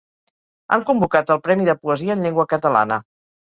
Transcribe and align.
Han 0.77 0.85
convocat 0.87 1.29
el 1.35 1.43
premi 1.49 1.69
de 1.69 1.77
poesia 1.83 2.17
en 2.19 2.27
llengua 2.29 2.49
catalana. 2.57 3.01